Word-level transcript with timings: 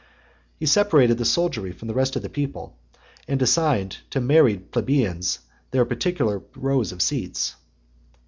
He 0.57 0.65
separated 0.65 1.19
the 1.19 1.25
soldiery 1.25 1.71
from 1.71 1.87
the 1.87 1.93
rest 1.93 2.15
of 2.15 2.23
the 2.23 2.27
people, 2.29 2.75
and 3.27 3.39
assigned 3.39 3.97
to 4.09 4.19
married 4.19 4.71
plebeians 4.71 5.37
their 5.69 5.85
particular 5.85 6.41
rows 6.55 6.91
of 6.91 7.03
seats. 7.03 7.55